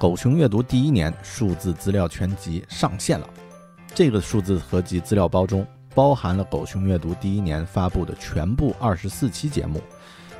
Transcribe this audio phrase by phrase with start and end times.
[0.00, 3.28] 狗熊阅读第一年数字资料全集上线了。
[3.94, 9.78] 这个数字合集资料包中包含了狗熊阅读第一年发布的全部二十四期节目，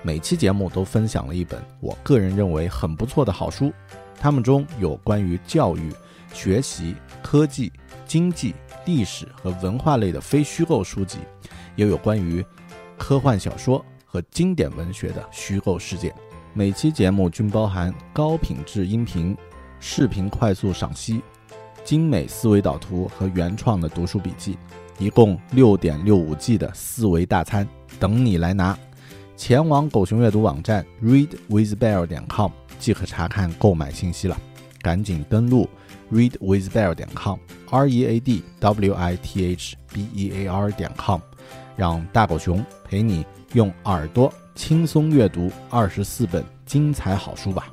[0.01, 3.71] 每期节目都分享了一本我个人认为很不错的好书。
[4.19, 5.93] 它们中有关于教育、
[6.33, 7.71] 学习、科技、
[8.07, 8.55] 经济、
[8.87, 11.19] 历史和文化类的非虚构书籍，
[11.77, 12.43] 也有关于
[12.97, 16.15] 科幻小说和经典文学的虚构世界。
[16.55, 19.37] 每期节目均包含高品质音频。
[19.81, 21.23] 视频快速赏析、
[21.83, 24.57] 精美思维导图和原创的读书笔记，
[24.99, 27.67] 一共六点六五 G 的四维大餐
[27.99, 28.79] 等你来拿！
[29.37, 34.37] 前往狗熊阅读网站 readwithbear 点 com 即可查看购买信息了。
[34.83, 35.69] 赶紧登录
[36.13, 40.91] readwithbear 点 com，r e a d w i t h b e a r 点
[40.97, 41.21] com，
[41.77, 47.73] 让大狗熊陪你用耳朵轻松阅读二十四本精彩好书吧！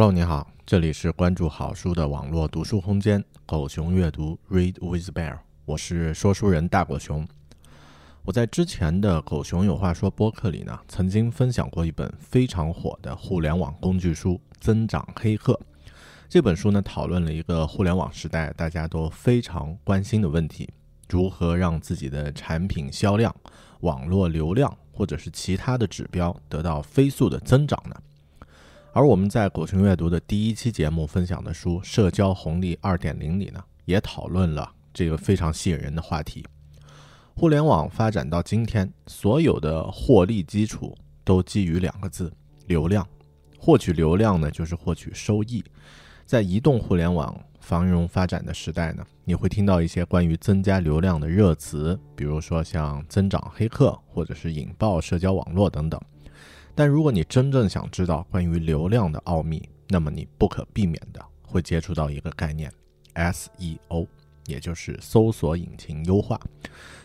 [0.00, 7.26] Hello，你好，这里是关注好书的网络读书空间——狗熊阅读 Read with Bear，我是说书人大狗熊。
[8.22, 15.52] 我在之前的《狗熊有话说》播客里呢，曾经分享过一本非常火的互联网工具书《增长黑客》。
[16.28, 20.72] 这本书呢，讨论了一个互联网时代大家都非常关心的问题：
[21.08, 23.34] 如何让自己的产品销量、
[23.80, 27.96] 网络流量或者是其他的指标得到飞速的增长呢？
[28.98, 36.44] 而我们在狗熊阅读的第一期节目分享的书《社交红利二点零》里呢，也讨论了这个非常吸引人的话题。
[37.36, 42.32] 互联网发展到今天，所有的获利基础都基于两个字：
[42.66, 43.06] 流量。
[43.56, 45.62] 获取流量呢，就是获取收益。
[46.26, 56.00] 在移动互联网繁荣发展的时代呢，你会听到一些关于增加流量的热词，比如说像增长黑客，或者是引爆社交网络等等。
[56.78, 62.72] 但如果你真正想知道关于流量的奥秘，那么你不可避免的会接触到一个概念
[63.16, 64.06] ，SEO，
[64.46, 66.40] 也就是搜索引擎优化。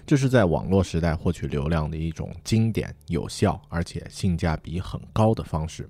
[0.06, 5.90] 这是在网络时代获取流量的一种经典、有效而且性价比很高的方式。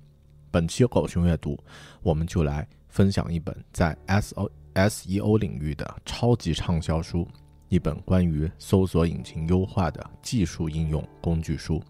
[0.50, 1.54] 本期狗熊阅读，
[2.02, 7.28] 我们就来分享一本在 SO SEO 领域的超级畅销书，
[7.68, 11.82] 一本关于搜索引擎优化的技术应用工具书。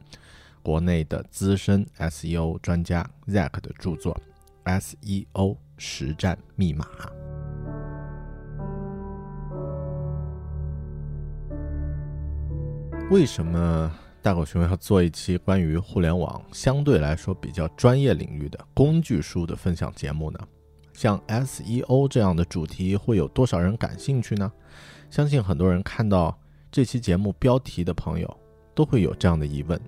[0.65, 4.19] 国内的资深 SEO 专家 Zack 的著作
[4.81, 6.87] 《SEO 实战密码》。
[13.11, 13.93] 为什么
[14.23, 20.39] 大狗熊要做一期关于互联网相对来说比较专业领域的工具书的分享节目呢？
[20.95, 24.51] 像 SEO 这样的主题，会有多少人感兴趣呢？
[25.11, 26.35] 相信很多人看到
[26.73, 28.41] 这期节目标题的朋友，
[28.75, 29.79] 都会有这样的疑问。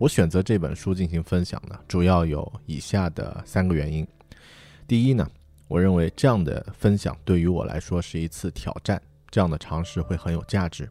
[0.00, 4.08] 我选择这本书进行分享呢，主要有以下的三个原因。
[4.88, 5.28] 第一呢，
[5.68, 8.98] 我认为这样的分享对于我来说是一次挑战，
[9.30, 10.88] 这样的尝试会很有价值。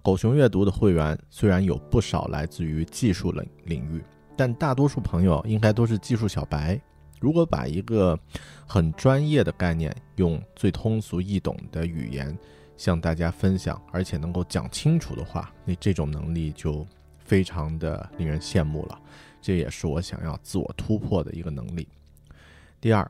[0.00, 4.02] 狗熊阅读的会员虽然有不少来自于技术领领域，
[4.38, 6.80] 但大多数朋友应该都是技术小白。
[7.20, 8.18] 如果把一个
[8.66, 12.34] 很专业的概念用最通俗易懂的语言
[12.78, 16.86] 向大家分享，而且能够讲清楚的话，那这种能力就
[17.30, 19.00] 非常的令人羡慕了。
[19.40, 21.86] 这也是我想要自我突破的一个能力。
[22.80, 23.08] 第二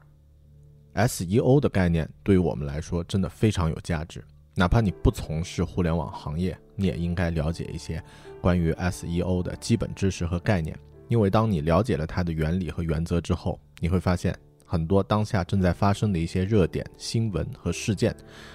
[0.95, 4.23] ，SEO 的概念对于我们来说真的非常有价值。
[4.55, 8.03] 哪怕你不从事互联网行业，你也应该了解一些
[8.43, 10.79] 关于 SEO 的基本知识和概念。
[11.09, 18.15] 因为当你了解了它的原理和原则之后，你会发现很多当下正在发生的一些热点新闻和事件，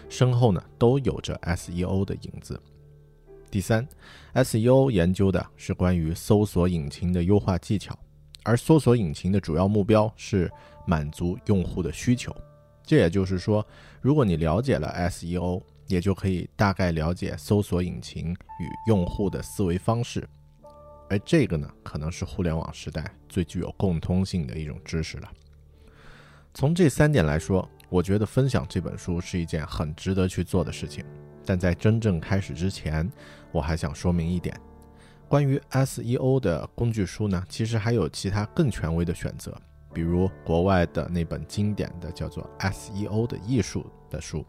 [0.09, 2.61] 身后呢都有着 SEO 的影子。
[3.55, 3.87] 第三
[4.33, 7.97] ，SEO 研究的是关于搜索引擎的优化技巧，
[8.43, 10.51] 而搜索引擎的主要目标是
[10.85, 12.35] 满足用户的需求。
[12.83, 13.65] 这也就是说，
[14.01, 20.27] 如果你了解了 SEO，也就可以大概了解搜索引擎与用户的思维方式，
[21.09, 25.31] 而这个呢，可能是互联网时代最具有共通性的一种知识了。
[26.53, 31.05] 从这三点来说，我觉得分享这本书是一件很值得去做的事情。
[31.45, 33.09] 但在真正开始之前，
[33.51, 34.59] 我还想说明一点：
[35.27, 39.55] 关于 SEO 的工具书呢，其实还有其他更权威的选择，
[39.93, 44.45] 比如国外的那本经典的叫做《SEO 的艺术》的书。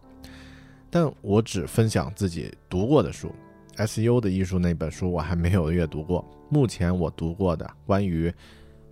[0.88, 3.34] 但我只分享自己读过的书，
[3.86, 6.24] 《SEO 的艺术》那本书我还没有阅读过。
[6.48, 8.32] 目前我读过的关于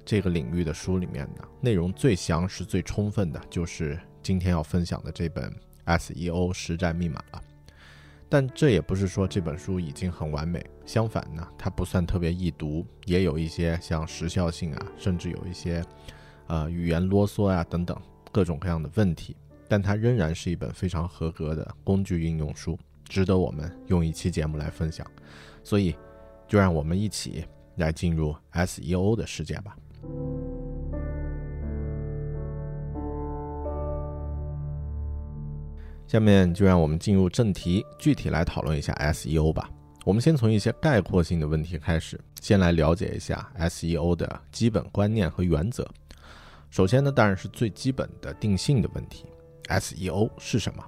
[0.04, 5.50] 这个领域的书里面呢，内容最详实、最充分的，就是今天要分享的这本
[5.98, 7.42] 《SEO 实战密码》了。
[8.28, 15.84] 但这也不是说这本书已经很完美，相反呢，它不算特别易读，也有一些像时效性啊，甚至有一些
[16.46, 17.96] 呃语言啰嗦啊等等
[18.32, 19.36] 各种各样的问题。
[19.66, 22.78] 但它仍然是一本非常合格的工具应用书，
[23.08, 25.06] 值得我们用一期节目来分享。
[25.62, 25.96] 所以，
[26.46, 27.44] 就让我们一起
[27.76, 29.76] 来进入 SEO 的世界吧。
[36.14, 39.68] 下面就让我们进入正题，具体来讨论一下 SEO 吧。
[40.04, 45.84] 我们先从一些概括性的问题开始，先来了解一下 SEO 的基本观念和原则。
[46.70, 49.24] 首先呢，当然是最基本的定性的问题。
[49.64, 50.84] SEO 是什么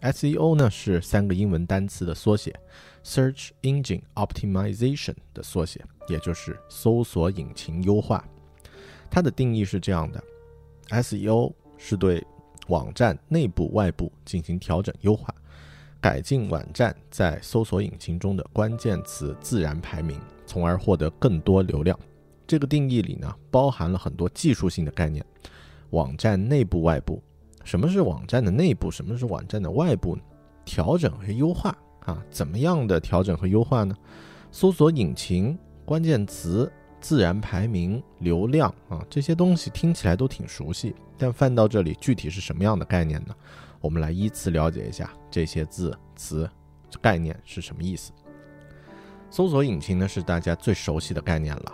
[0.00, 2.58] ？SEO 呢是三个英文单词的缩写
[3.04, 8.26] ，Search Engine Optimization 的缩写，也就是搜索引擎优化。
[9.10, 10.24] 它的定义是这样的
[10.88, 12.26] ：SEO 是对
[12.68, 15.34] 网站内部、外部进行调整优化，
[16.00, 21.98] 改进网站在搜索引擎中的关键词自然排名，从而获得更多流量。
[22.46, 25.24] 这个定义里呢，包含了很多技术性的概念，
[25.90, 27.22] 网站内部、外部。
[27.64, 28.90] 什么是网站的内部？
[28.90, 30.16] 什么是网站的外部？
[30.64, 32.24] 调整和优化啊？
[32.30, 33.96] 怎么样的调整和优化呢？
[34.52, 43.34] 搜索引擎、关键词、自然排名、流量啊，这些东西听起来都挺熟悉，但翻到这里具体是什么样的概念呢？
[43.80, 46.48] 我们来依次了解一下这些字词
[47.00, 48.12] 概念是什么意思。
[49.30, 51.72] 搜索引擎呢，是大家最熟悉的概念了。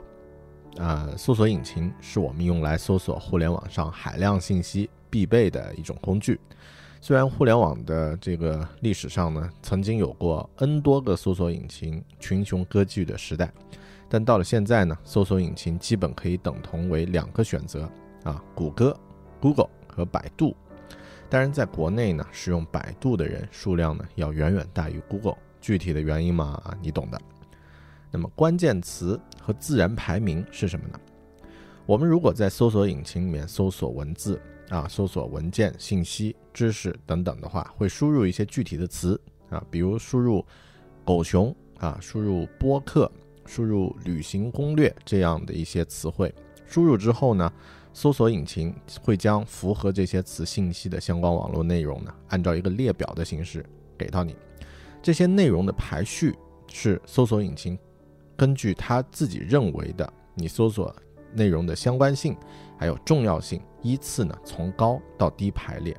[0.76, 4.88] 呃，搜索引擎是我们用来搜索互联网上海量信息。
[5.12, 6.40] 必备的一种工具。
[7.02, 13.52] 虽然互联网的这个历史上呢，曾经有过 N 多个搜索引擎群雄割据的时代，
[14.08, 17.86] 但到了现在呢，搜索引擎基本可以等同为两个选择
[18.24, 18.98] 啊，谷歌、
[19.42, 20.56] Google 和百度。
[21.28, 25.36] 当然，在国内呢，使用百度的人数量呢，要远远大于 Google。
[25.60, 27.20] 具体的原因嘛，你懂的。
[28.10, 30.98] 那么，关键词和自然排名是什么呢？
[31.84, 34.40] 我们如果在搜索引擎里面搜索文字。
[34.68, 40.42] 啊，搜索文件、信息、知识等等的话，会输入一些具体的词啊，比如输入
[41.04, 43.10] “狗熊”啊，输入“播客”，
[43.44, 46.34] 输入“旅行攻略”这样的一些词汇。
[46.64, 47.52] 输入之后呢，
[47.92, 53.64] 搜索引擎会将符合这些词信息的相关网络内容呢，按照一个列表的形式
[53.98, 54.36] 给到你。
[55.02, 56.34] 这些内容的排序
[56.68, 57.78] 是搜索引擎
[58.36, 60.94] 根据他自己认为的你搜索
[61.34, 62.36] 内容的相关性。
[62.78, 65.96] 还有重要性，依次呢从高到低排列。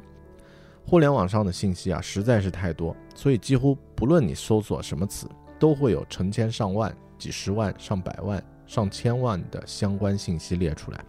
[0.86, 5.26] 互联网上的信息啊实在是太多，所以几乎不论你搜索什么词，
[5.58, 11.06] 都会有成千上万、几十万、上百万、上千万的相关信息列出来。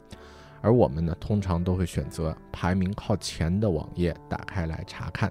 [0.65, 5.31] 而我们呢，通常都会选择排名靠前的网页打开来查看。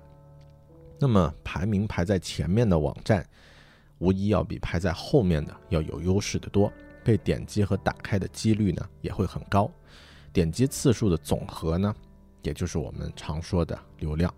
[0.99, 3.25] 那么排名排在前面的网站，
[3.97, 6.71] 无疑要比排在后面的要有优势的多，
[7.03, 9.67] 被点击和打开的几率呢也会很高。
[10.31, 11.91] 点击次数的总和呢，
[12.43, 14.31] 也就是我们常说的流量，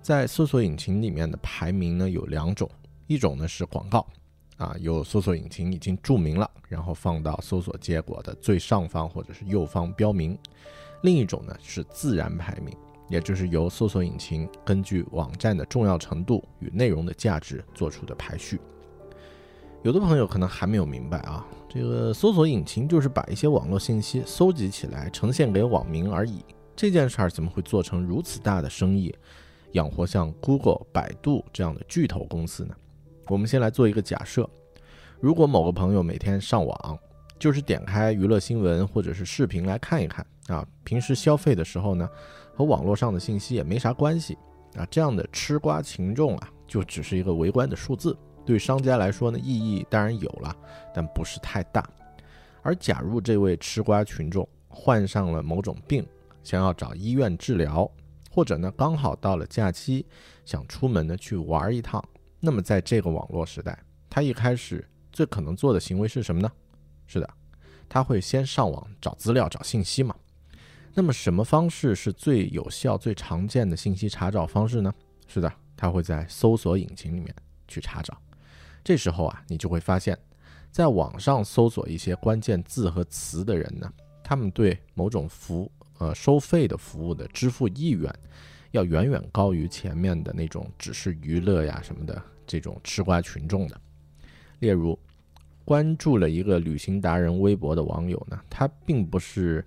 [0.00, 2.66] 在搜索引擎里面的排名呢有两种，
[3.06, 4.06] 一种呢是广告，
[4.60, 10.36] 啊，有搜索引擎已经注明了，然后放到搜索结果的最上方或者是右方标明；
[11.02, 12.76] 另一种呢是自然排名，
[13.08, 18.60] 也就是由搜索引擎根据网站的重要程度与内容的价值做出的排序。
[19.82, 26.44] 有的朋友可能还没有明白啊，这个搜索引擎就是把一些网络信息搜集起来呈现给网民而已。
[26.76, 29.14] 这件事儿怎么会做成如此大的生意，
[29.72, 32.74] 养活像 Google、百度这样的巨头公司呢？
[33.30, 34.50] 我们先来做一个假设：
[35.20, 36.98] 如果某个朋友每天上网，
[37.38, 42.10] 就是点开娱乐新闻或者是视频来看一看啊，平时消费的时候呢，
[42.56, 44.36] 和网络上的信息也没啥关系
[44.74, 48.18] 啊，这样的吃瓜群众啊，就只是一个围观的数字。
[48.44, 50.52] 对商家来说呢，意义当然有了，
[50.92, 51.88] 但不是太大。
[52.62, 56.04] 而假如这位吃瓜群众患上了某种病，
[56.42, 57.88] 想要找医院治疗，
[58.28, 60.04] 或者呢刚好到了假期，
[60.44, 62.02] 想出门呢去玩一趟，
[62.40, 63.78] 那么在这个网络时代，
[64.08, 66.50] 他一开始最可能做的行为是什么呢？
[67.06, 67.28] 是的，
[67.88, 70.14] 他会先上网找资料、找信息嘛。
[70.94, 74.92] 那么什么方式是最有效、最常见的信息查找方式呢？
[75.28, 77.34] 是的，他会在搜索引擎里面
[77.68, 78.16] 去查找。
[78.82, 80.18] 这时候啊，你就会发现，
[80.72, 83.92] 在网上搜索一些关键字和词的人呢，
[84.24, 88.12] 他们对某种服呃收费的服务的支付意愿，
[88.72, 93.80] 要远远高于前面的那种只是娱乐呀什么的这种吃瓜群众的。
[94.58, 94.98] 例如，
[95.64, 99.64] 关注了一个旅行达人微博的网友呢，他并不是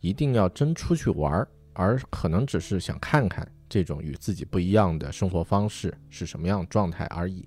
[0.00, 7.44] 一定要真出去玩儿，而可能只是想看看这种与自己不一样的生活方式是什么样状态而已。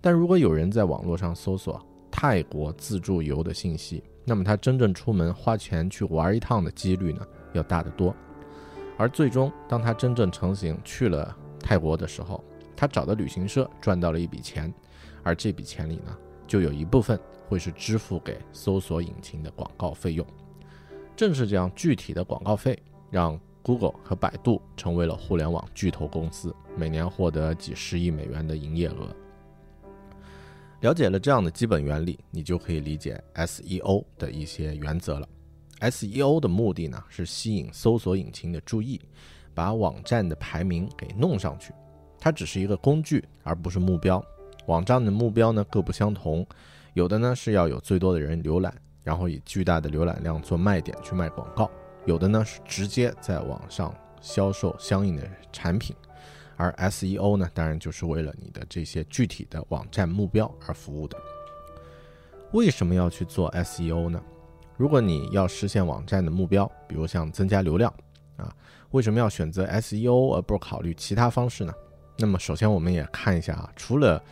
[0.00, 8.14] 但如果有人在网络上搜索泰国自助游的信息，那么他真正出门花钱去玩一趟的几率呢，要大得多。
[8.98, 12.44] 而最终，当他真正成型去了泰国的时候，
[12.76, 14.74] 他找的旅行社赚到了一笔钱，
[15.22, 16.14] 而这笔钱里呢，
[16.48, 20.26] 就有一部分会是支付给搜索引擎的广告费用。
[21.16, 22.76] 正是这样具体的广告费，
[23.08, 29.14] 让 Google 和百度成为了互联网巨头公司，每年获得几十亿美元的营业额。
[30.80, 35.28] 了解了这样的基本原理，你就可以理解 SEO 的一些原则了。
[35.80, 39.00] SEO 的目的呢，是吸引搜索引擎的注意，
[39.54, 41.72] 把网站的排名给弄上去。
[42.18, 44.24] 它只是一个工具，而不是目标。
[44.66, 46.46] 网站的目标呢各不相同，
[46.94, 51.70] 有的呢是要有最多的人浏览，然后以巨大的浏览量做卖点去卖广告；
[52.06, 55.94] 有的呢是直接在网上销售相应的产品。
[56.56, 61.16] 而 SEO 呢，当然就是为了你的这些具体的网站目标而服务的。
[62.52, 64.20] 为什么要去做 SEO 呢？
[64.78, 67.92] 如果你要实现网站的目标，比如像增加流量
[68.36, 68.54] 啊，
[68.92, 71.74] 为什么要选择 SEO 而不考虑其他方式呢？
[72.16, 74.22] 那么首先我们也看一下啊，除了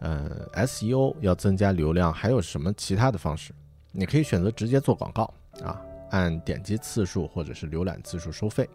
[0.00, 3.54] 呃 SEO 要增加流量，还有什么其他的方式？
[3.92, 8.68] 你可以选择直接做广告啊，按点击次数或者是浏览次数收费。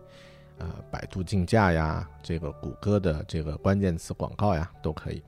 [0.60, 5.24] 呃，百度竞价呀，这个谷歌的这个关键词广告呀，都可以。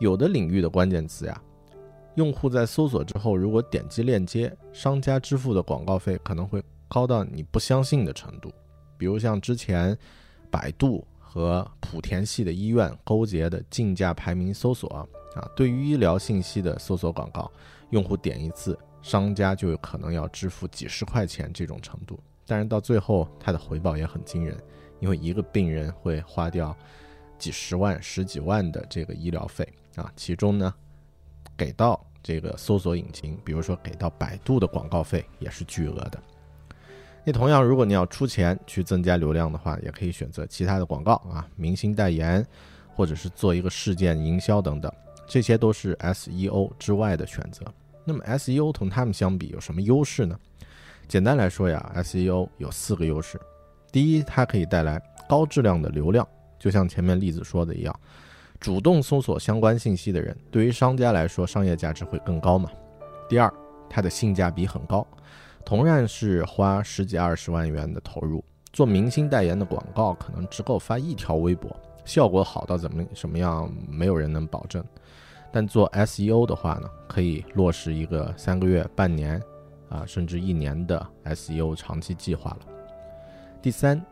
[0.00, 1.42] 有的领域的关键词呀，
[2.18, 8.52] 用户在搜索之后，如果点击链接，商家支付的广告费可能会高到你不相信的程度。
[8.96, 9.96] 比如像之前
[10.50, 14.88] 百度和莆田系的医院勾结的竞价排名搜索
[15.36, 17.48] 啊，对于医疗信息的搜索广告，
[17.90, 22.18] 用户点一次，商家就有可能要支付几十块钱这种程度。
[22.44, 24.58] 但是到最后，它的回报也很惊人，
[24.98, 26.76] 因为一个病人会花掉
[27.38, 30.74] 几十万、十几万的这个医疗费啊，其中呢，
[31.56, 36.22] 给到这个搜索引擎，比如说给到百度的广告费也是巨额的。
[37.24, 42.46] 那同样，如果你要出钱去增加流量的话，也可以选择其他的广告啊，明星代言，
[42.94, 44.90] 或者是做一个事件营销等等，
[45.26, 47.66] 这些都是 SEO 之外的选择。
[48.04, 50.38] 那么 SEO 同他们相比有什么优势呢？
[51.06, 53.38] 简单来说呀，SEO 有四个优势。
[53.92, 56.26] 第一，它可以带来高质量的流量，
[56.58, 58.00] 就像前面例子说的一样，
[58.60, 62.70] 主动搜索相关信息的人，对于商家来说，商业价值会更高嘛。
[63.28, 63.52] 第二，
[63.88, 65.06] 它的性价比很高，
[65.64, 71.74] 同样是花十几二十万元的投入，做明星代言的广告，可能只够发一条微博，
[72.04, 74.84] 效果好到怎么什么样，没有人能保证。
[75.52, 79.42] 但做 SEO 的话呢，可以落实一个三个月、半年。
[79.90, 82.58] 啊，甚至一年的 SEO 长期计划了。
[83.62, 84.04] 第三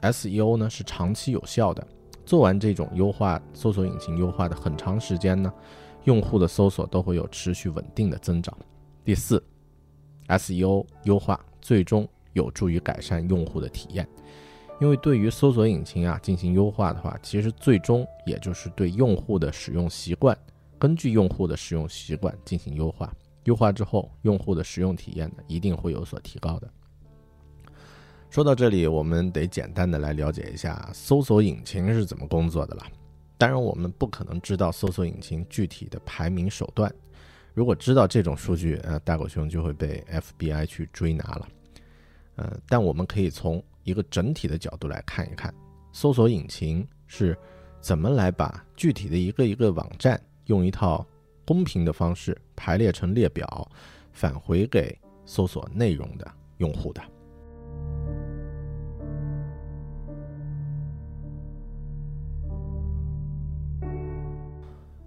[0.00, 1.86] ，SEO 呢是长期有效的，
[2.28, 5.50] 做完这种优化，搜索引擎优化的很长时间呢，
[6.04, 8.54] 用户的搜索都会有持续稳定的增长。
[9.02, 9.42] 第四
[10.26, 14.06] ，SEO 优化最终有助于改善用户的体验，
[14.78, 20.36] 因为对于搜索引擎啊进行优化的话，其实最终也就是对用户的使用习惯，
[20.78, 23.10] 根据用户的使用习惯进行优化。
[23.44, 26.70] 优化之后，用户的使用体验呢一定会有所提高的。
[28.30, 32.84] 说到这里，我们得简单的来了解一下搜索引擎是怎么工作的了。
[33.38, 36.92] 当然，我们不可能知道搜索引擎具体的排名手段。
[37.54, 41.48] 如果知道这种数据，呃，大狗熊就会被 FBI 去追拿了。
[42.36, 45.52] 呃，但我们可以从一个整体的角度来看一看，
[45.92, 47.36] 搜索引擎是
[47.80, 51.04] 怎么来把具体的一个一个网站用一套
[51.46, 53.68] 公平的方式排列成列表，
[54.12, 57.02] 返回给搜索内容的用户的。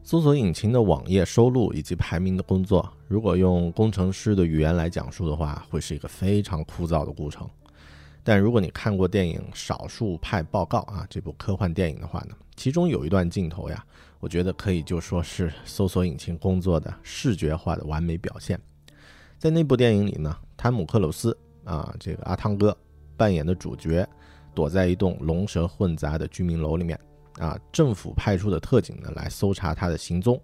[0.04, 7.48] 搜索引擎的网页收录以及排名的工作，如果用工程师的语言来讲述的话，会是一个非常枯燥的过程。
[8.24, 13.84] 但如果你看过电影《少数派报告》啊，这部科幻电影的话呢，其中有一段镜头呀，
[14.20, 18.60] 我觉得可以就说是搜索引擎工作的视觉化的完美表现。
[19.38, 22.76] 在那部电影里呢，汤姆克鲁斯啊，这个阿汤哥
[23.16, 24.08] 扮演的主角，
[24.54, 27.00] 躲在一栋龙蛇混杂的居民楼里面。
[27.40, 30.40] 啊，政府派出的特警呢，来搜查他的行踪。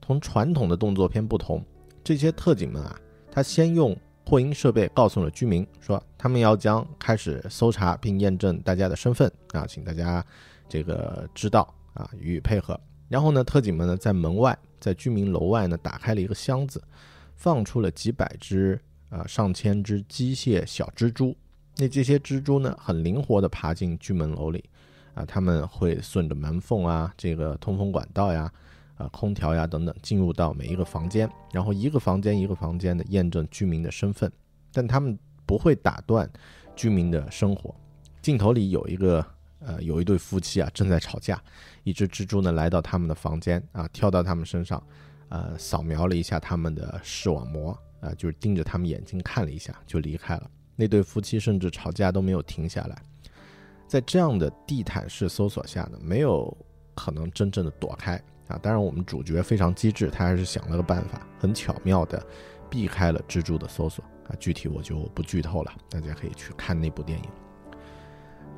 [0.00, 1.62] 同传统的动作片不同，
[2.02, 2.98] 这些特警们啊，
[3.30, 10.24] 他先用扩音设备告诉了居民，说他们要将开始搜查并验证大家的身份啊，请大家
[10.68, 12.78] 这个知道啊，予以配合。
[13.08, 16.82] 然后呢，特警们呢，在门外，在居民楼外呢，打开了一个箱子，
[17.34, 18.80] 放出了几百只
[19.10, 21.36] 啊，上千只机械小蜘蛛。
[21.76, 24.64] 那这些蜘蛛呢，很灵活地爬进居民楼里。
[25.18, 28.50] 啊，他们会顺着门缝啊，这个通风管道呀，
[28.96, 34.30] 啊，空调呀等等，进入到每一个房间，然后一个房间一个房间的验证居民的身份，
[34.72, 36.30] 但他们不会打断
[36.76, 37.74] 居民的生活。
[38.22, 39.24] 镜头里有一个
[39.58, 41.42] 呃，有一对夫妻啊正在吵架，
[41.82, 44.80] 一只蜘蛛呢来到他们的房间啊，跳到他们身上，
[45.30, 50.48] 呃，扫描了一下他们的视网膜啊，就是盯着他们眼睛看了一下就离开了。
[50.76, 53.02] 那对夫妻甚至吵架都没有停下来。
[53.88, 56.54] 在这样的地毯式搜索下呢，没有
[56.94, 58.58] 可能真正的躲开啊！
[58.62, 62.22] 当然，我们主角非常机智，他还是想了个办法，很巧妙的
[62.68, 64.36] 避开了蜘蛛的搜索啊！
[64.38, 67.24] 具体我就不剧透了，大家可以去看那部电影。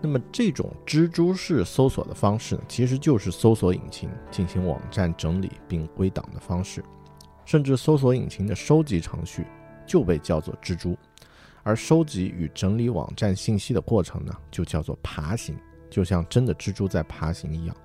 [0.03, 6.83] 那么，这种蜘蛛式搜索的方式呢，其实就是搜索引擎进行网站整理并归档的方式，
[7.45, 9.47] 甚至搜索引擎的收集程序
[9.87, 10.97] 就被叫做蜘蛛。
[11.63, 15.57] 而收集与整理网站信息的过程呢，就叫做爬行，
[15.91, 17.77] 就像真的蜘蛛在爬行一样。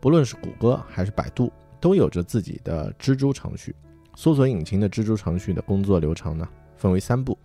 [0.00, 3.74] 不论是谷歌还是百度，都有着自己的蜘蛛程序。
[4.16, 7.36] 搜索引擎的蜘蛛程序的工作流程呢，分为三步。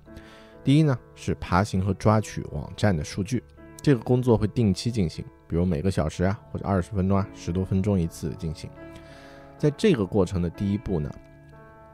[0.63, 3.43] 第一呢，是爬行和抓取网站的数据，
[3.81, 8.69] 这个工作会定期进行，比如每个小时啊，或者二十分钟啊，十多分钟一次进行。
[9.57, 11.09] 在这个过程的第一步呢，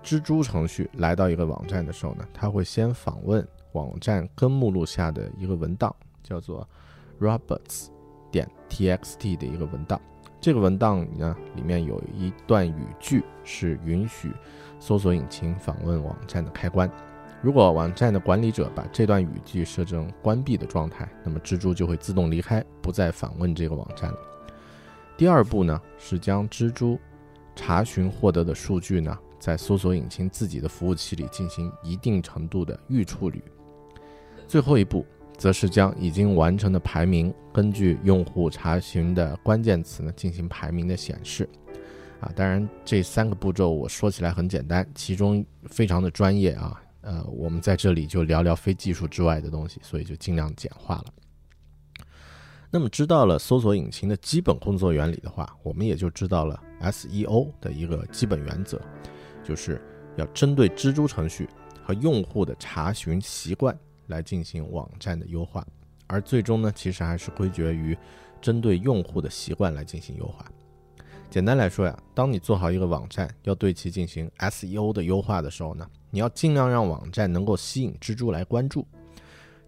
[0.03, 3.45] 蜘蛛程序来到一个网站的时候呢，它会先访问。
[3.73, 6.67] 网站根目录下的一个文档叫做
[7.19, 7.87] Roberts
[8.31, 9.99] 点 txt 的一个文档，
[10.39, 14.31] 这个文档呢里面有一段语句是允许
[14.79, 16.89] 搜索引擎访问网站的开关。
[17.41, 24.17] 如果网站的管理者把这段语句设成关闭的状态，那么蜘蛛就会自动离开，不再访问这个网站了。
[25.17, 26.99] 第二步呢是将蜘蛛
[27.55, 33.41] 查询获得的数据呢在搜索引擎自己的服务器里进行一定程度的预处理。
[34.51, 35.05] 最后一步，
[35.37, 41.47] 则是将已经完成的排名根据用户查询的关键词呢进行排名的显示。
[42.19, 46.83] 啊，当然这三个步骤我说起来很简单，其中非常的专业啊。
[46.99, 51.05] 呃，我们在这里就聊聊非技术之外的东西，所以就尽量简化了。
[52.69, 58.81] 那么知道了搜索引擎的基本工作原理的话，我们也就知道了 SEO 的一个基本原则，
[59.45, 59.81] 就是
[60.17, 61.47] 要针对蜘蛛程序
[61.81, 63.73] 和用户的查询习惯。
[64.11, 65.65] 来进行网站的优化，
[66.05, 67.97] 而最终呢，其实还是归结于
[68.39, 70.45] 针对用户的习惯来进行优化。
[71.31, 78.85] 简单来说呀，当你做好一个网站，要对其进行 SEO 的优化的时候呢，你要尽量让网站能够吸引蜘蛛来关注。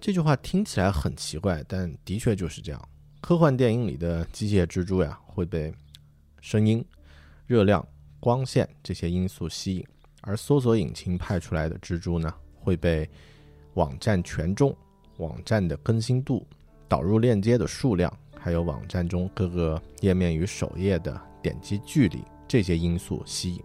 [0.02, 2.90] 这句话听起来很奇怪，但的确就是这样。
[3.22, 5.74] 科幻电影里的机械蜘蛛呀，会被
[6.42, 6.84] 声音、
[7.48, 7.88] 热量、
[8.20, 9.88] 光线这些因素吸引，
[10.20, 13.10] 而搜索引擎派出来的蜘蛛呢，会被
[13.76, 14.76] 网站权重、
[15.18, 16.46] 网站的更新度、
[16.88, 23.62] 导入链接的数量，还有网站中各个页面与首页的点击距离这些因素吸引。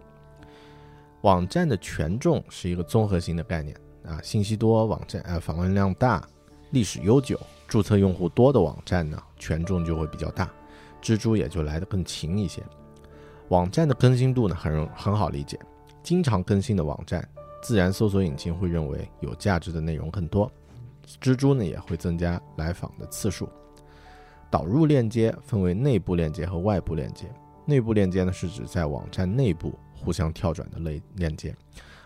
[1.21, 6.25] 网站的权重是一个综合性的概念啊，信息多、网站呃访问量大、
[6.71, 10.49] 历史悠久、注册用户多的网站呢，权重就会比较大，
[11.01, 12.63] 蜘蛛也就来得更勤一些。
[13.49, 15.59] 网站的更新度呢，很容很好理解，
[16.01, 17.27] 经常更新的网站。
[17.61, 20.51] 自然搜索引擎会认为有价值的内容更多，
[21.21, 23.49] 蜘蛛呢也会增加来访的次数。
[24.49, 27.25] 导入链接分为内部链接和外部链接。
[27.65, 31.55] 内部链接呢是指在网站内部互相跳转的类链接，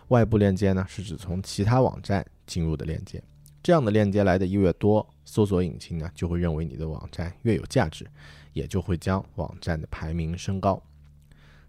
[0.10, 3.24] 外部链接呢是指从其他网站进入的链接。
[3.62, 8.06] 这样的链接来的越多，搜索引擎呢就会认为你的网站越有价值，
[8.52, 10.84] 也就会将网站的排名升高。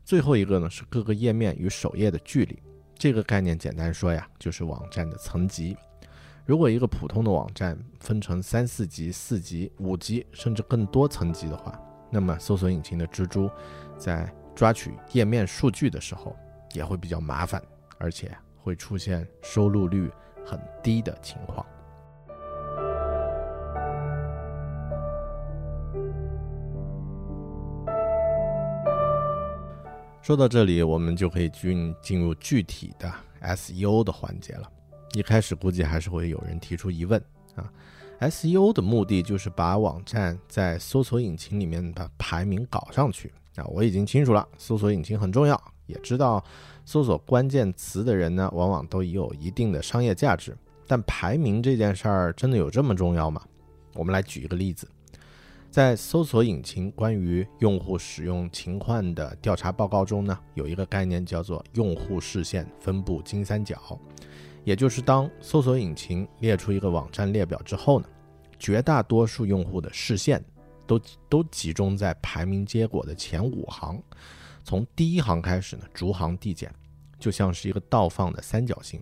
[0.04, 2.58] 最后一个呢是各个页面与首页的距离。
[3.04, 5.76] 这个概念简单说呀，就是网站的层级。
[6.46, 13.50] 如果一个普通的网站分成三四级、四级、五级，甚至更多层级的话，那么搜索引擎的蜘蛛
[13.98, 16.34] 在抓取页面数据的时候
[16.72, 17.62] 也会比较麻烦，
[17.98, 20.10] 而且会出现收录率
[20.42, 21.62] 很低的情况。
[30.24, 34.66] 说到这里，我们就可以进进入具体的 SEO 的环节了。
[35.12, 37.22] 一开始估计还是会有人提出疑问
[37.54, 37.70] 啊
[38.20, 43.64] ，SEO 的目的就是把网站在搜索引擎里面的排名搞上去啊。
[43.66, 46.42] 我已经清楚了，搜索引擎很重要，也知道
[46.86, 50.56] 搜索关键词的人呢，往往都有一定的商业价值。
[50.86, 53.42] 但排名这件事儿真的有这么重要吗？
[53.92, 54.88] 我们来举一个例子。
[55.74, 63.98] 在搜索引擎关于用户使用情况的调查报告中呢，有一个概念叫做用户视线分布金三角，
[64.62, 68.06] 也就是当搜索引擎列出一个网站列表之后呢，
[68.56, 70.40] 绝大多数用户的视线
[70.86, 74.00] 都都集中在排名结果的前五行，
[74.62, 76.72] 从第一行开始呢，逐行递减，
[77.18, 79.00] 就像是一个倒放的三角形。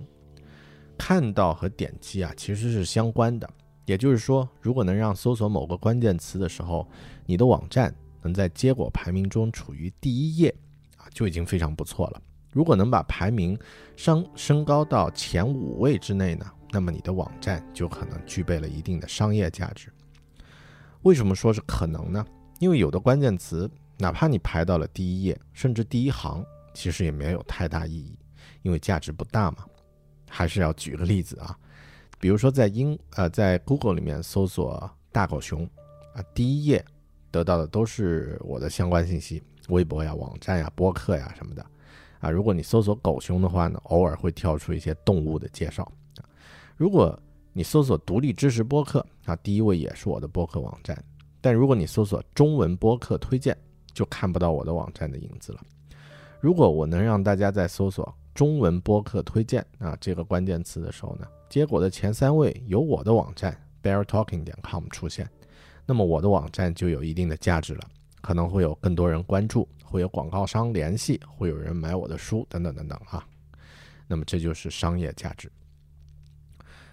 [0.96, 3.46] 看到和点击啊，其实是相关的。
[3.84, 6.88] 也就是说，如果能让搜索某个关键词的时候，
[7.26, 10.54] 你的网站能在结果排名中处于第一页，
[10.96, 12.22] 啊，就已经非常不错了。
[12.52, 13.58] 如果能把排名
[13.96, 19.92] 升升高到前五位之内呢，那么你的网站就可能具备了一定的商业价值。
[21.02, 22.24] 为什么说是可能呢？
[22.60, 23.68] 因为有的关键词，
[23.98, 28.16] 哪怕你排到了第一页，甚至第一行，其实也没有太大意义，
[28.62, 29.64] 因为价值不大嘛。
[30.28, 31.58] 还是要举个例子啊。
[32.22, 35.68] 比如说，在英呃，在 Google 里面搜索大狗熊，
[36.14, 36.85] 啊，第一页
[37.32, 41.66] 得到的都是我的相关信息，微博呀、网站呀、播客呀什么的，
[42.20, 45.82] 啊，如果你搜索狗熊的话呢，偶尔会跳出一些动物的介绍，
[46.18, 46.22] 啊，
[46.76, 47.20] 如果
[47.52, 50.96] 你搜索独立知识播客，啊，第一位也是我的播客网站，
[51.40, 53.58] 但如果你搜索中文播客推荐，
[53.92, 55.61] 就看不到我的网站的影子了。
[56.38, 61.26] 如果我能让大家在搜索中文播客推荐啊这个关键词的时候呢？
[61.52, 65.28] 结果的前三位有我的网站 beartalking 点 com 出现，
[65.84, 67.90] 那么我的网站就有一定的价值了，
[68.22, 73.22] 可能会有更多人关注，会有广告商联系，会有人买我的书等等等等啊。
[74.08, 75.52] 那么这就是商业价值。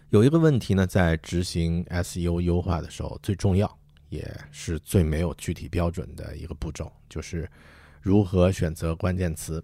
[0.10, 7.50] 有一个问题呢，在执行 SEO 优化的时候，最重要也是最没有具体标准的一个步骤，就是
[8.02, 9.63] 如何选择关键词。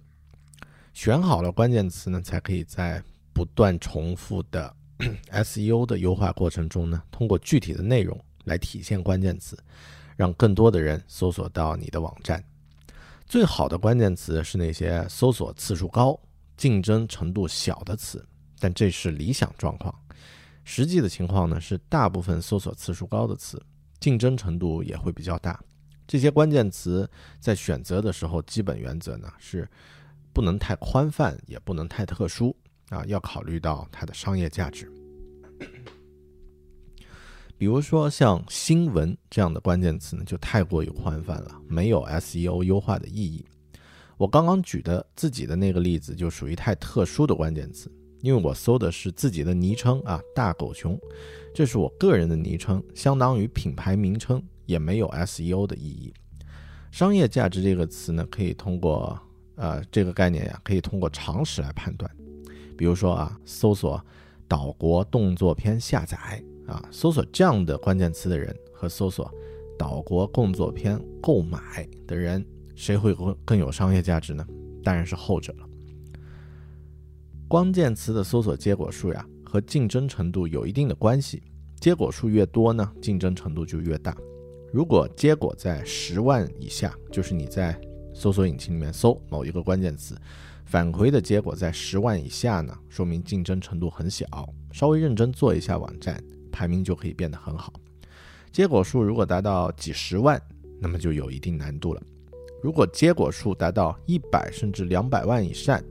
[0.93, 3.03] 选好了关键词呢，才可以在
[3.34, 4.73] 不断重复的。
[5.31, 9.58] SEO 的优化过程中呢，通过具体的内容来体现关键词，
[10.15, 12.43] 让更多的人搜索到你的网站。
[13.25, 16.19] 最好的关键词是那些搜索次数高、
[16.55, 18.25] 竞争程度小的词，
[18.60, 19.93] 但这是理想状况。
[20.63, 23.62] 实际的情况呢是，大部分搜索次数高的词，
[23.99, 25.60] 竞争程度也会比较大。
[26.08, 29.67] 这些关键词在选择的时候，基本原则呢是
[30.31, 32.55] 不能太宽泛，也不能太特殊。
[32.89, 34.91] 啊，要考虑到它的商业价值。
[37.58, 43.45] 比如说像新闻这样的关键词呢，就太过于宽泛了，没有 SEO 优化的意义。
[44.17, 47.89] 我刚刚举的自己的那个例子就属于太特殊的关键词，
[48.21, 51.00] 因为我搜的是自己的昵称啊，大狗熊，
[51.54, 56.13] 这是我个人的昵称，相当于品牌名称，也没有 SEO 的意义。
[56.91, 59.17] 商业价值这个词呢，可以通过
[59.56, 62.10] 呃这个概念呀，可以通过常识来判断。
[62.77, 64.03] 比如说啊，搜索
[64.47, 66.17] “岛国动作片下载”
[66.67, 69.31] 啊，搜索这样的关键词的人和搜索
[69.77, 74.45] “岛国动作片购买”的人，谁会更更有商业价值呢？
[74.83, 75.67] 当然是后者了。
[77.47, 81.43] 关键词的搜索结果数呀，和竞争程度有一定的关系。
[81.79, 84.15] 结果数越多呢，竞争程度就越大。
[84.73, 87.79] 如果结果在十万以下，就是你在
[88.13, 90.15] 搜索引擎里面搜某一个关键词。
[90.65, 94.25] 返回的结果在十万以下呢，说明竞争程度很小。
[94.73, 97.71] 稍微认真做一下网站，排名就可以变得很好。
[98.51, 100.41] 结果数如果达到几十万，
[100.80, 102.01] 那么就有一定难度了。
[102.63, 105.82] 如果结果数达到一百甚至两百万以上，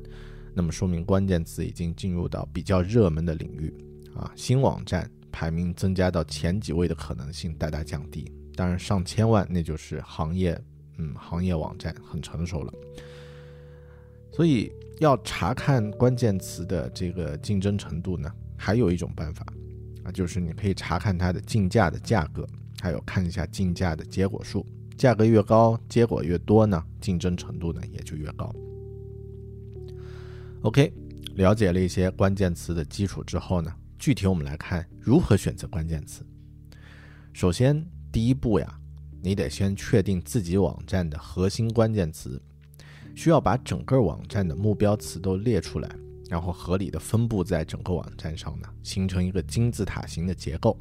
[0.53, 3.73] 那么说明关键词已经进入到比较热门的领域
[4.15, 8.31] 啊，新网站排名增加到前几位的可能性大大降低。
[8.57, 10.61] 当然，上千万那就是行业，
[10.99, 12.73] 嗯，行业网站很成熟了。
[14.35, 19.47] 所以要查看关键词的这个竞争程度呢，还有一种办法
[20.03, 22.45] 啊，就是你可以查看它的竞价的价格，
[22.81, 24.67] 还有看一下竞价的结果数。
[24.97, 28.53] 价格越高，结果越多呢，竞争程度呢也就越高。
[30.63, 30.93] OK，
[31.35, 36.25] 了解了一些关键词的基础之后呢，具体我们来看如何选择关键词。
[37.33, 38.81] 首先，第一步呀，
[39.23, 42.41] 你得先确定自己网站的核心关键词，
[43.15, 45.89] 需要把整个网站的目标词都列出来，
[46.29, 50.77] 然后合理的分布在整个网站上呢，形成一个金字塔形的结构。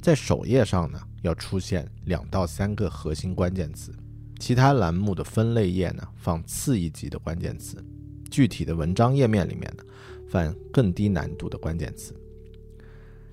[0.00, 3.92] 在首页上呢，要出现两到三个核心关键词，
[4.38, 7.84] 其他栏目的分类页呢放次一级的关键词，
[8.30, 9.82] 具体的文章页面里面呢
[10.28, 12.14] 放更低难度的关键词。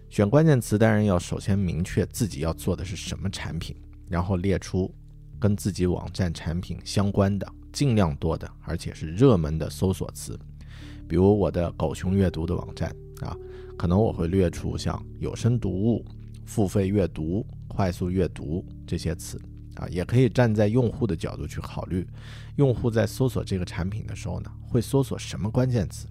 [0.10, 3.76] 选关键词当然要首先明确自己要做的是什么产品，
[4.10, 4.94] 然后列出
[5.40, 10.40] 跟自己网站产品相关的尽量多的而且是热门的搜索词，
[11.08, 13.36] 比如我的狗熊阅读的网站啊，
[13.78, 16.06] 可能我会列出像有声读物。
[16.46, 19.42] 付费阅读、快速阅读这些词
[19.76, 22.06] 啊，也可以站在用户的角度去考虑，
[22.58, 26.06] 用户在搜索这个产品的时候呢，会搜索什么关键词？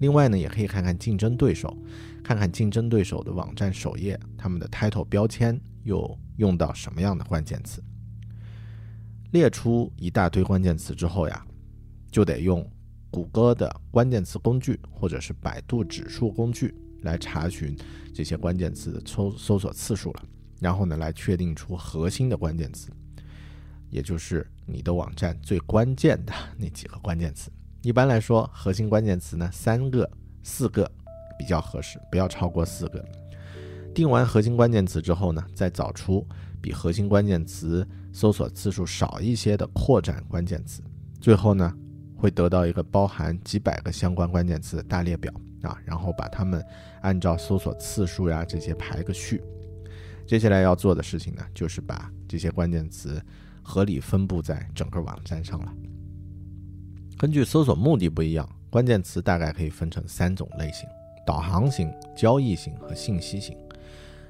[0.00, 1.78] 另外呢，也可以看看竞争对手，
[2.24, 7.80] 看看竞争对手的网站首页，他们的 title 标签又用到什么样的关键词？
[9.32, 11.46] 列出一大堆关键词之后呀，
[12.10, 12.68] 就得用
[13.10, 16.74] 谷歌的关键词工具或者是百度指数工具。
[17.02, 17.76] 来查询
[18.12, 20.22] 这些关键词的搜搜索次数了，
[20.58, 22.90] 然后呢，来确定出核心的关键词，
[23.88, 27.52] 也就是你的网站最关键的那几个关键词。
[27.82, 30.10] 一般来说，核心关键词呢，三个、
[30.42, 30.90] 四个
[31.38, 33.04] 比较合适，不要超过四个。
[33.94, 36.26] 定完核心关键词之后呢，再找出
[36.60, 37.86] 比核心关键词
[38.18, 40.82] 搜索次数少一些的扩展关键词，
[41.20, 41.72] 最后呢，
[42.16, 45.32] 会得到一个包含几百个相关关键词的大列表。
[45.62, 46.64] 啊，然后把它们
[47.00, 49.40] 按照搜索次数呀这些排个序。
[50.26, 53.22] 接下来要做的事情呢，就是把这些关键词
[53.62, 55.72] 合理分布在整个网站上了。
[57.16, 60.88] 根据搜索目的不一样，关键词大概可以分成三种类型：
[61.24, 63.56] 导航型、交易型和信息型。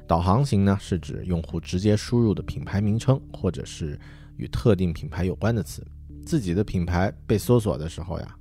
[0.09, 4.01] 导航型呢，是指用户直接输入的品牌名称或者是
[4.39, 5.87] 与特定品牌有关的词。
[6.25, 8.37] 自己的品牌被搜索的时候呀，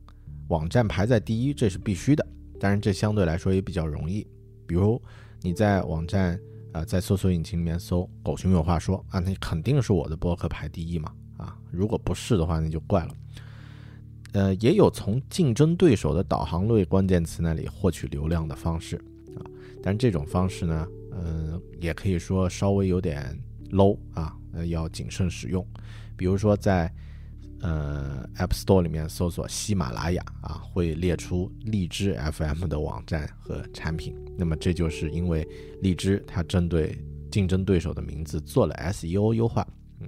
[0.47, 2.25] 网站排在第一，这是必须的。
[2.57, 4.25] 当然，这相对来说也比较容易。
[4.65, 5.01] 比如
[5.41, 6.39] 你在网站
[6.71, 11.57] 啊，在搜索引擎里面搜“狗熊有话说”啊，那肯定是我的博客排第一嘛啊。
[11.69, 13.13] 如果不是的话，那就怪了。
[14.31, 18.95] 呃，也有从竞争对手的导航类关键词那里获取流量的方式
[19.35, 19.43] 啊，
[19.81, 20.87] 但这种方式呢，
[21.19, 23.37] 嗯，也可以说稍微有点
[23.71, 25.65] low 啊，呃，要谨慎使用。
[26.15, 26.91] 比如说在
[27.59, 34.15] 呃，App Store 里面搜索喜马拉雅啊，会列出荔枝 FM 的网站和产品。
[34.37, 35.47] 那么这就是因为
[35.81, 39.67] 荔枝它针对竞争对手的名字做了 SEO 优化。
[39.99, 40.07] 嗯，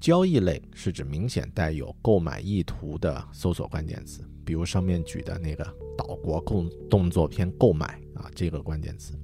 [0.00, 5.64] 交易类是指明显带有购买意图的搜索关键词，比如上面举的那个
[5.96, 9.14] 岛国动动作片购买啊这个关键词。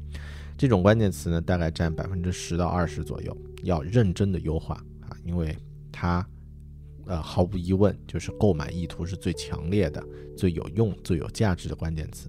[0.57, 5.57] 这种关键词呢，大概占百分之十到二十左右，要认真的优化啊，因为
[5.93, 6.27] 它。
[7.09, 10.05] 呃，毫无疑问，就是购买意图是最强烈的、
[10.37, 12.29] 最有用、最有价值的关键词。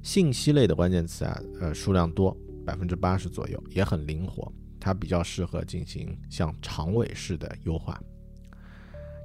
[0.00, 2.34] 信息类的关键词啊，呃，数量多，
[2.64, 8.02] 百分之八十左右，也很灵活，它比较适合进行像长尾式的优化。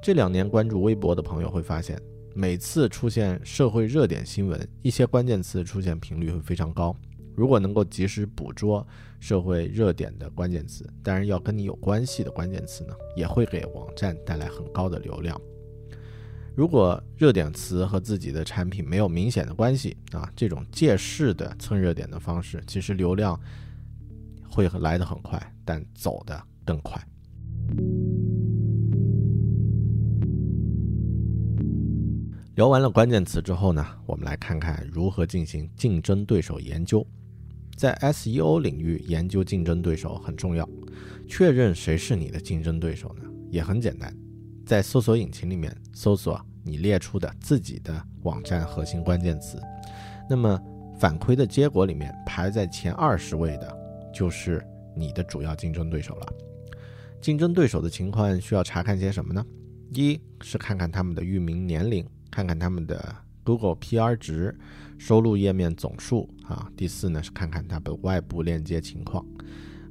[0.04, 1.98] 这两年关注微博的朋友会发现，
[2.36, 6.94] 每次出现社会热点新闻，一些关键词出现频率会非常高。
[7.36, 8.86] 如果能够及时捕捉
[9.20, 15.40] 社会热点的关键词，当然要跟你有关系的关键词呢，也会给网站带来很高的流量。
[16.54, 23.40] 如果热点词和自己的产品没有明显的关系啊，这种借势的蹭热点的方式，其实流量
[24.50, 27.02] 会来得很快，但走得更快。
[32.56, 37.08] 聊完了关键词之后呢，我们来看看如何进行竞争对手研究。
[37.82, 40.70] 在 SEO 领域研究竞争对手很重要，
[41.28, 43.28] 确认谁是你的竞争对手呢？
[43.50, 44.16] 也很简单，
[44.64, 49.60] 在搜索引擎里面搜索你列出的自己的网站核心关键词，
[50.30, 50.62] 那么
[51.00, 53.76] 反馈的结果里面排在前二十位的，
[54.14, 54.64] 就是
[54.96, 56.28] 你的主要竞争对手了。
[57.20, 59.44] 竞争对手的情况需要查看些什么呢？
[59.92, 63.04] 一是看看他们的域名年龄，看看他们的
[63.44, 64.56] Google PR 值、
[65.02, 66.72] 收录页面总数啊。
[66.78, 69.26] 第四呢是看看它的外部链接情况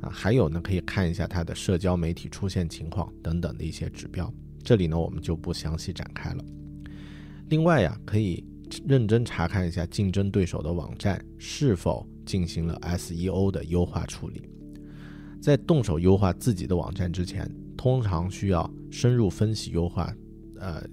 [0.00, 4.32] 啊，还有呢可以看一下它的社交媒体出现情况等等的一些指标。
[4.62, 6.44] 这里呢我们就不详细展开了。
[7.48, 8.44] 另外呀，可以
[8.86, 14.48] 认真查看一下竞争对手的网站是否进行了 SEO 的优化处理。
[15.42, 20.14] 在动手优化自己的网站之前，通常需要深入分析优化，
[20.60, 20.86] 呃，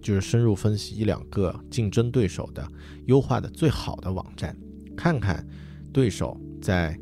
[0.00, 2.66] 就是深入分析一两个竞争对手的
[3.06, 4.56] 优化的最好的网站，
[4.96, 5.46] 看看
[5.92, 6.98] 对手在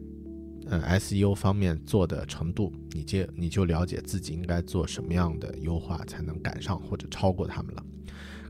[0.67, 7.83] 呃 SEO 方面做的程度，你就你就了解自己应该做什么样的优化才能赶上或者超过他们了。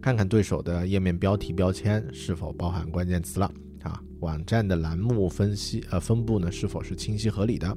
[0.01, 7.77] 看看对手的页面标题标签是否包含关键词了啊，网站的栏目分析呃分布呢是否是清晰合理的。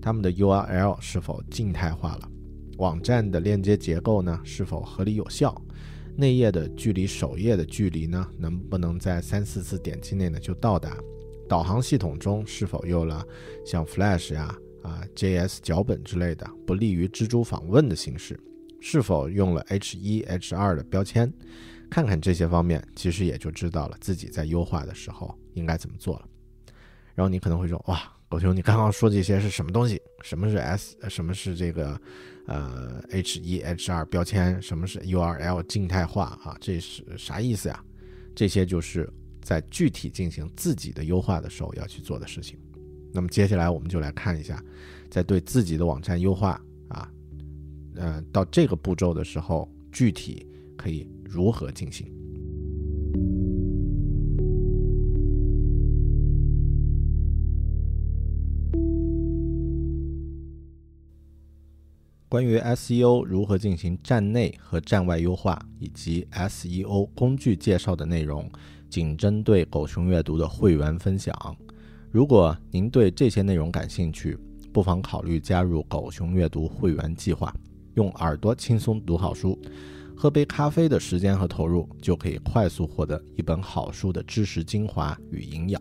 [0.00, 2.28] 他们的 URL 是否静态化了？
[2.76, 5.54] 网站的链接结构呢是否合理有效？
[6.16, 10.96] 内页的距离首页的距离呢能不能在三四次点击内呢就到达？
[11.48, 13.26] 导航系统中是否用了
[13.66, 18.38] 像 Flash 呀啊 JS 脚本之类的不利于蜘蛛访问的形式？
[18.80, 21.32] 是否用了 H1 H2 的标签？
[21.90, 26.28] 看看这些方面，其实也就知道了自己在优化的时候应该怎么做了。
[27.14, 28.10] 然后你可能会说，哇。
[28.26, 30.00] 狗熊，你刚刚说这些是什么东西？
[30.22, 30.96] 什么是 S？
[31.08, 32.00] 什么是这个
[32.46, 34.60] 呃 H 一 H 二标签？
[34.60, 36.56] 什么是 URL 静态化啊？
[36.60, 37.80] 这是啥意思呀？
[38.34, 39.08] 这些就是
[39.40, 42.58] 在具体进行自己的优化的时候要去做的事情。
[43.12, 44.60] 那么接下来我们就来看一下，
[45.08, 47.08] 在对自己的网站优化啊，
[47.94, 50.44] 呃，到这个步骤的时候，具体
[50.76, 52.10] 可以如何进行。
[62.34, 68.50] 关于 SEO 如何进行站内和站外优化，以及 SEO 工具介绍的内容，
[68.90, 71.32] 仅针对狗熊阅读的会员分享。
[72.10, 74.36] 如果您对这些内容感兴趣，
[74.72, 77.54] 不妨考虑加入狗熊阅读会员计划，
[77.94, 79.56] 用耳朵轻松读好书，
[80.16, 85.80] 喝杯咖啡的时间和投入，就可以快速获得一本好书的知识精华与营养。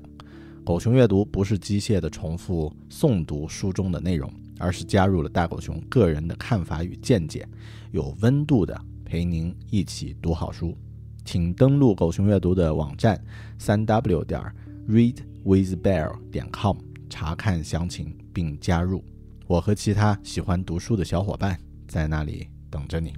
[0.63, 4.32] 狗熊阅读不是机械的重复诵读书中的内容。
[4.60, 7.48] 而是加入了大狗熊个人的看法与见解，
[7.92, 10.78] 有温度的陪您一起读好书，
[11.26, 13.22] 请登录狗熊阅读的网站
[13.58, 14.42] 三 w 点
[14.88, 16.78] readwithbear 点 com
[17.10, 19.04] 查看详情并加入。
[19.46, 23.13] 我和其他喜欢读书的小伙伴在那里等着你。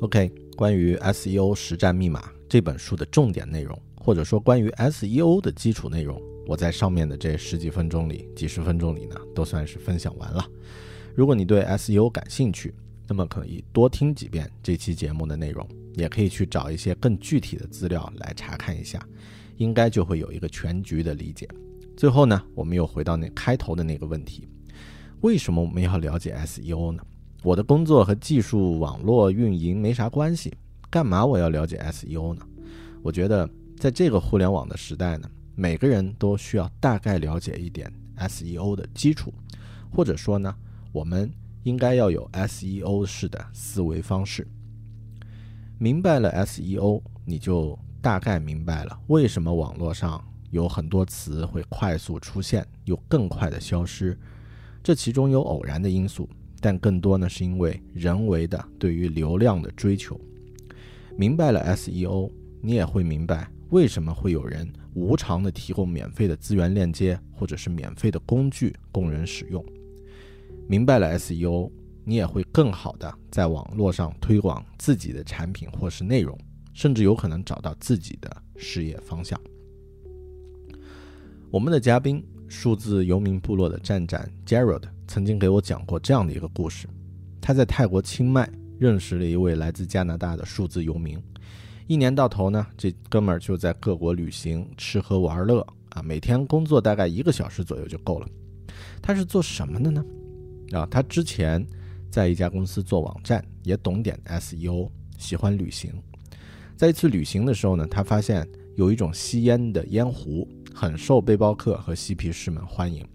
[0.00, 3.80] OK，关于 SEO 实战密码这本书的重点内容。
[4.04, 10.46] 或者说关于 SEO 的基础内容，我在上面的这十几分钟里、几十分钟里呢，都算是分享完了。
[11.14, 12.74] 如果你对 SEO 感兴趣，
[13.08, 19.02] 那么可以多听几遍这期节目的内容，也可以去找一些更具体的资料来查看一下，
[19.56, 21.48] 应该就会有一个全局的理解。
[21.96, 24.46] 最后呢，我们又回到那开头的那个问题：
[25.22, 27.02] 为什么我们要了解 SEO 呢？
[27.42, 30.52] 我的工作和技术网络运营没啥关系，
[30.90, 32.42] 干嘛我要了解 SEO 呢？
[33.02, 33.48] 我觉得。
[33.78, 39.32] 在这个互联网的时代呢，每个人都需要大概了解一点 SEO 的基础，
[39.90, 40.54] 或者说呢，
[40.90, 41.30] 我们
[41.64, 44.46] 应该要有 SEO 式的思维方式。
[45.78, 54.18] 明白了 SEO，你就大概明白了为什么网络上有很多词会快速出现又更快的消失。
[54.82, 56.28] 这其中有偶然的因素，
[56.60, 60.18] 但更多呢是因为人为的对于流量的追求。
[61.16, 63.50] 明白了 SEO，你也会明白。
[63.74, 69.64] 为什么会有人无偿的提供免费的资源链接，或者是免费的工具供人使用？
[70.68, 71.68] 明白了 SEO，
[72.04, 76.38] 你也会更好的在网络上推广自己的产品或是内容，
[76.72, 79.38] 甚至有可能找到自己的事业方向。
[81.50, 86.86] 我们的嘉宾，数字游民部落的站长 Jared 曾经给我讲过这样的一个故事：
[87.40, 91.20] 他在泰国清迈认识了一位来自加拿大的数字游民。
[91.86, 98.26] 一年到头呢，这哥们儿就在各国旅行、吃喝玩乐啊，每天工作大概一个小时左右就够了。
[99.02, 100.02] 他是做什么的呢？
[100.72, 101.64] 啊，他之前
[102.10, 104.88] 在一家公司做网站，也懂点 SEO，
[105.18, 105.92] 喜欢旅行。
[106.74, 113.06] 在一次旅行的时候呢，他发现有一种吸烟的烟壶很受背包客和嬉皮士们欢迎，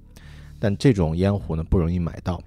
[0.60, 2.39] 但这种烟壶呢不容易买到，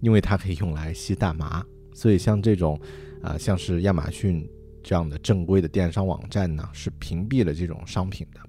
[0.00, 1.66] 因为它可以用来吸大麻。
[1.92, 2.80] 所以像这种
[3.20, 4.48] 啊，像是亚马逊。
[4.84, 8.40] 这样的正规的电商网站呢，是屏蔽了这种商品的。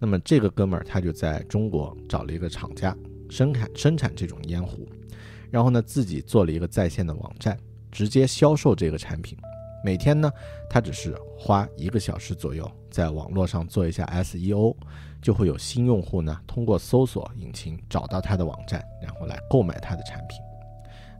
[0.00, 2.94] 那么这个哥们儿他就在中国找了一个厂家
[3.30, 4.86] 生产生产这种烟壶，
[5.50, 7.56] 然后呢自己做了一个在线的网站，
[7.90, 9.38] 直接销售这个产品。
[9.84, 10.30] 每天呢，
[10.68, 14.74] 他只是花一个小时左右在网络上做一下 SEO，
[15.22, 20.38] 就会有新用户呢通过搜索引擎找到他的网站，然后来购买他的产品，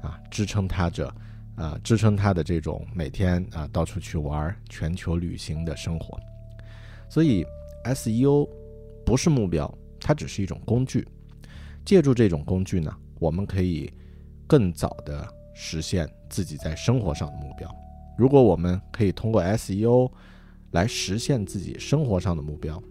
[0.03, 1.15] 啊，支撑他着，
[1.57, 6.19] 啊，支撑他的这种每天啊到处去玩、全球旅行的生活。
[7.09, 7.45] 所以
[7.85, 8.49] SEO
[9.05, 11.07] 不是目标，它只是一种工具。
[11.85, 13.93] 借助这种工具呢，我们可以
[14.47, 17.71] 更早的实现自己在生活上的目标。
[18.17, 20.11] 如果我们可以通过 SEO
[20.73, 22.83] 来实现自己生活上的目标，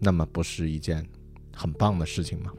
[0.00, 1.06] 那么不是一件
[1.54, 2.52] 很棒的事情吗？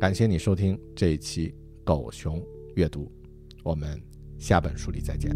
[0.00, 1.54] 感谢你收听这一期
[1.84, 2.42] 狗熊
[2.76, 3.12] 阅读，
[3.62, 4.00] 我们
[4.38, 5.30] 下本书里再见。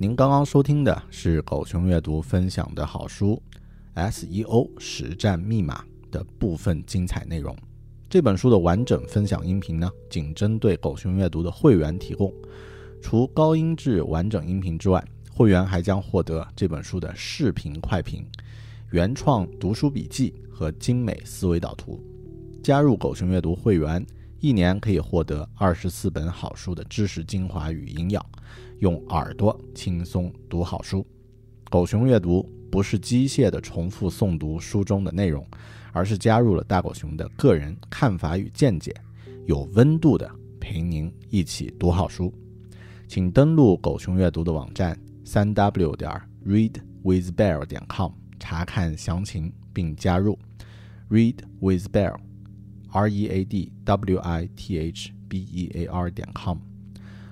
[0.00, 3.40] 您刚刚收听的是狗熊阅读分享的好书。
[3.96, 7.56] SEO 实战密码的部分精彩内容。
[8.08, 12.32] 这本书的完整分享音频呢，仅针对狗熊阅读的会员提供。
[13.02, 15.04] 除高音质完整音频之外，
[15.38, 18.26] 会员还将获得这本书的视频快评、
[18.90, 22.02] 原创读书笔记和精美思维导图。
[22.60, 24.04] 加入狗熊阅读会员，
[24.40, 28.26] 一年可以获得二十四本好书的知识精华与营养，
[28.80, 31.06] 用耳朵轻松读好书。
[31.70, 32.44] 狗熊阅读。
[32.70, 35.46] 不是机械的重复诵读书中的内容，
[35.90, 38.94] 而是加入了大狗熊的个人看法与见解，
[39.46, 40.30] 有温度的
[40.60, 42.30] 陪您一起读好书。
[43.06, 44.94] 请登录狗熊阅读的网站
[45.28, 46.10] 三 w 点
[46.46, 50.38] readwithbell 点 com 查看详情并加入
[51.10, 56.56] readwithbell，r e a d w i t h b e a r 点 com，。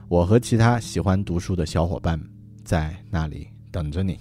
[0.09, 2.21] 我和其他喜欢读书的小伙伴
[2.63, 4.21] 在那里等着你。